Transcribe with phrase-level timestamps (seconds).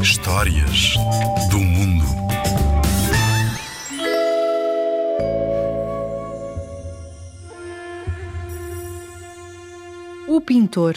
[0.00, 0.94] Histórias
[1.50, 2.04] do mundo.
[10.26, 10.94] O pintor.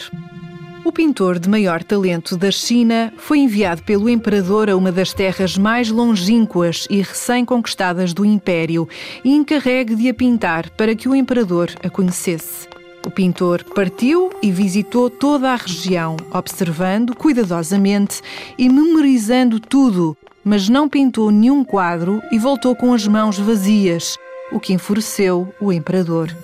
[0.84, 5.58] O pintor de maior talento da China foi enviado pelo imperador a uma das terras
[5.58, 8.88] mais longínquas e recém-conquistadas do Império
[9.22, 12.66] e encarregue de a pintar para que o imperador a conhecesse.
[13.04, 18.22] O pintor partiu e visitou toda a região, observando cuidadosamente
[18.56, 24.16] e memorizando tudo, mas não pintou nenhum quadro e voltou com as mãos vazias,
[24.52, 26.34] o que enfureceu o imperador.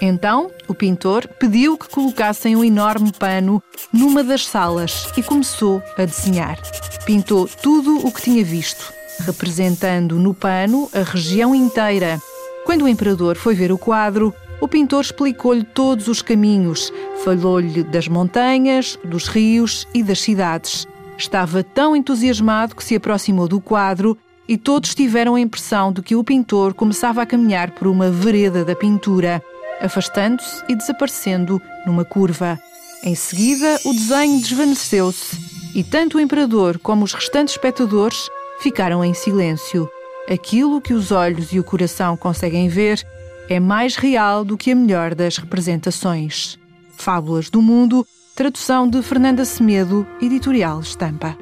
[0.00, 3.62] Então, o pintor pediu que colocassem um enorme pano
[3.92, 6.58] numa das salas e começou a desenhar.
[7.04, 8.92] Pintou tudo o que tinha visto,
[9.26, 12.20] representando no pano a região inteira.
[12.64, 16.92] Quando o imperador foi ver o quadro, o pintor explicou-lhe todos os caminhos,
[17.24, 20.86] falou-lhe das montanhas, dos rios e das cidades.
[21.16, 24.16] Estava tão entusiasmado que se aproximou do quadro
[24.46, 28.64] e todos tiveram a impressão de que o pintor começava a caminhar por uma vereda
[28.64, 29.42] da pintura,
[29.80, 32.58] afastando-se e desaparecendo numa curva.
[33.02, 35.38] Em seguida, o desenho desvaneceu-se
[35.74, 38.28] e tanto o imperador como os restantes espectadores
[38.60, 39.88] ficaram em silêncio.
[40.30, 43.02] Aquilo que os olhos e o coração conseguem ver
[43.50, 46.56] é mais real do que a melhor das representações.
[46.96, 51.36] Fábulas do Mundo, tradução de Fernanda Semedo, editorial Estampa.